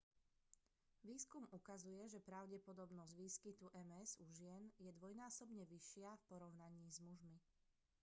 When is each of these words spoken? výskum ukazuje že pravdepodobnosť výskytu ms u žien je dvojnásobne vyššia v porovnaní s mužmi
výskum 1.09 1.43
ukazuje 1.59 2.03
že 2.13 2.25
pravdepodobnosť 2.29 3.13
výskytu 3.23 3.65
ms 3.89 4.09
u 4.17 4.25
žien 4.37 4.63
je 4.85 4.89
dvojnásobne 4.97 5.61
vyššia 5.73 6.09
v 6.17 6.25
porovnaní 6.31 6.85
s 6.89 6.97
mužmi 7.07 7.37